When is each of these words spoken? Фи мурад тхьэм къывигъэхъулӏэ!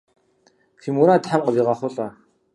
Фи 0.81 0.89
мурад 0.95 1.21
тхьэм 1.23 1.41
къывигъэхъулӏэ! 1.45 2.07